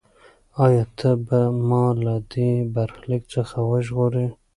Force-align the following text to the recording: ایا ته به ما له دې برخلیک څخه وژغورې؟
ایا 0.63 0.83
ته 0.97 1.09
به 1.25 1.39
ما 1.69 1.85
له 2.03 2.15
دې 2.31 2.49
برخلیک 2.73 3.23
څخه 3.35 3.57
وژغورې؟ 3.71 4.27